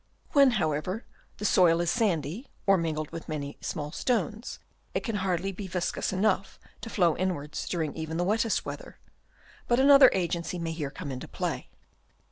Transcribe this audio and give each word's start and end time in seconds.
When, 0.31 0.49
however, 0.57 1.05
the 1.37 1.45
soil 1.45 1.79
is 1.79 1.91
sandy 1.91 2.47
or 2.65 2.75
mingled 2.75 3.11
with 3.11 3.29
many 3.29 3.59
small 3.61 3.91
stones, 3.91 4.57
it 4.95 5.01
can 5.03 5.17
hardly 5.17 5.51
be 5.51 5.67
viscous 5.67 6.11
enough 6.11 6.57
to 6.81 6.89
flow 6.89 7.15
inwards 7.17 7.69
during 7.69 7.95
even 7.95 8.17
the 8.17 8.23
wettest 8.23 8.65
weather; 8.65 8.97
but 9.67 9.79
another 9.79 10.09
agency 10.11 10.57
may 10.57 10.71
here 10.71 10.89
come 10.89 11.11
into 11.11 11.27
play. 11.27 11.69